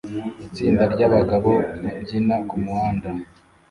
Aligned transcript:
Itsinda 0.47 0.83
ryabagabo 0.93 1.51
babyina 1.85 2.35
kumuhanda 2.49 3.09